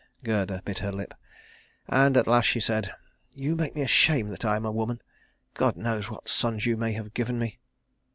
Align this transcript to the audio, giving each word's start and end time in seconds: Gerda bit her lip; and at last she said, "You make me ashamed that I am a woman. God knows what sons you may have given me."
Gerda 0.23 0.63
bit 0.65 0.79
her 0.79 0.91
lip; 0.91 1.13
and 1.87 2.17
at 2.17 2.25
last 2.25 2.45
she 2.47 2.59
said, 2.59 2.91
"You 3.35 3.55
make 3.55 3.75
me 3.75 3.83
ashamed 3.83 4.31
that 4.31 4.43
I 4.43 4.55
am 4.55 4.65
a 4.65 4.71
woman. 4.71 4.99
God 5.53 5.77
knows 5.77 6.09
what 6.09 6.27
sons 6.27 6.65
you 6.65 6.75
may 6.75 6.93
have 6.93 7.13
given 7.13 7.37
me." 7.37 7.59